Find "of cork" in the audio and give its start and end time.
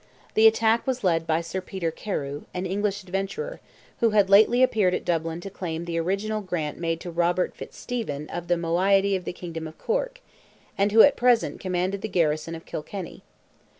9.67-10.19